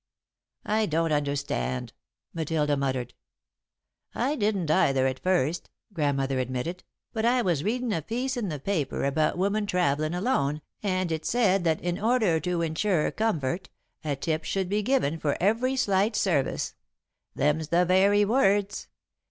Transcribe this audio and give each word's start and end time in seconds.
"I 0.65 0.87
don't 0.87 1.11
understand," 1.11 1.93
Matilda 2.33 2.75
muttered. 2.75 3.13
"I 4.15 4.35
didn't 4.35 4.71
either, 4.71 5.05
at 5.05 5.19
first," 5.19 5.69
Grandmother 5.93 6.39
admitted, 6.39 6.83
"but 7.13 7.23
I 7.23 7.43
was 7.43 7.63
readin' 7.63 7.93
a 7.93 8.01
piece 8.01 8.35
in 8.35 8.49
the 8.49 8.57
paper 8.57 9.03
about 9.05 9.37
women 9.37 9.67
travellin' 9.67 10.15
alone 10.15 10.63
and 10.81 11.11
it 11.11 11.23
said 11.23 11.63
that 11.65 11.81
'in 11.81 11.99
order 11.99 12.39
to 12.39 12.63
insure 12.63 13.11
comfort, 13.11 13.69
a 14.03 14.15
tip 14.15 14.43
should 14.43 14.69
be 14.69 14.81
given 14.81 15.19
for 15.19 15.37
every 15.39 15.75
slight 15.75 16.15
service.' 16.15 16.73
Them's 17.35 17.67
the 17.67 17.85
very 17.85 18.25
words." 18.25 18.87